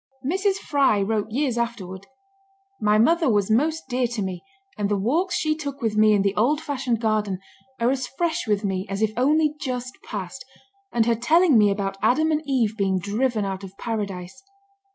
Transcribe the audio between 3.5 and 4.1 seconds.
most dear